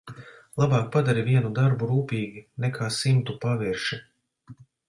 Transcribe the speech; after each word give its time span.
Labāk 0.61 0.87
padari 0.95 1.25
vienu 1.27 1.51
darbu 1.59 1.89
rūpīgi 1.91 2.43
nekā 2.65 2.91
simtu 2.99 3.37
pavirši. 3.45 4.01